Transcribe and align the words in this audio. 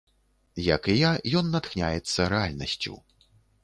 Як 0.67 0.89
і 0.93 0.95
я, 1.03 1.11
ён 1.43 1.53
натхняецца 1.59 2.21
рэальнасцю. 2.37 2.93